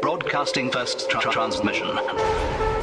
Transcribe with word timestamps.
Broadcasting 0.00 0.70
first 0.70 1.10
tra 1.10 1.20
transmission. 1.20 2.73